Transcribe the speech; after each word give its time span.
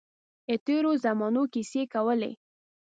د 0.47 0.49
تېرو 0.65 0.91
زمانو 1.05 1.43
کیسې 1.53 1.81
کولې. 1.93 2.31